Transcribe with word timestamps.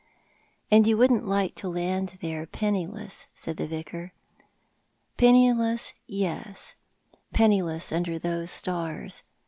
"And 0.71 0.87
you 0.87 0.97
wouldn't 0.97 1.27
like 1.27 1.53
to 1.57 1.69
land 1.69 2.17
there 2.21 2.47
penniless,"' 2.47 3.27
said 3.35 3.57
tlie 3.57 3.69
Vicar. 3.69 4.13
Penniless, 5.15 5.93
yes— 6.07 6.73
penniless 7.33 7.91
under 7.91 8.17
those 8.17 8.49
stars. 8.49 9.21